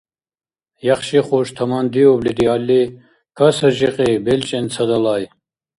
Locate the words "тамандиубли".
1.57-2.31